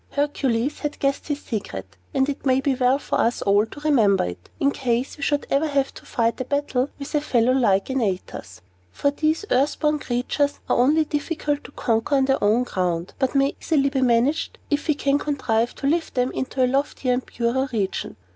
Hercules 0.09 0.79
had 0.79 0.97
guessed 0.97 1.27
this 1.27 1.43
secret; 1.43 1.95
and 2.11 2.27
it 2.27 2.43
may 2.43 2.59
be 2.59 2.73
well 2.73 2.97
for 2.97 3.19
us 3.19 3.43
all 3.43 3.67
to 3.67 3.79
remember 3.81 4.25
it, 4.25 4.49
in 4.59 4.71
case 4.71 5.15
we 5.15 5.21
should 5.21 5.45
ever 5.51 5.67
have 5.67 5.93
to 5.93 6.07
fight 6.07 6.41
a 6.41 6.43
battle 6.43 6.89
with 6.97 7.13
a 7.13 7.21
fellow 7.21 7.51
like 7.53 7.87
Antaeus. 7.91 8.61
For 8.91 9.11
these 9.11 9.45
earth 9.51 9.79
born 9.79 9.99
creatures 9.99 10.59
are 10.67 10.77
only 10.79 11.05
difficult 11.05 11.63
to 11.65 11.71
conquer 11.73 12.15
on 12.15 12.25
their 12.25 12.43
own 12.43 12.63
ground, 12.63 13.13
but 13.19 13.35
may 13.35 13.53
easily 13.61 13.91
be 13.91 14.01
managed 14.01 14.57
if 14.71 14.87
we 14.87 14.95
can 14.95 15.19
contrive 15.19 15.75
to 15.75 15.85
lift 15.85 16.15
them 16.15 16.31
into 16.31 16.65
a 16.65 16.65
loftier 16.65 17.13
and 17.13 17.23
purer 17.23 17.69
region. 17.71 18.15